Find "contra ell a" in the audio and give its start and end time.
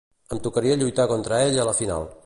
1.13-1.69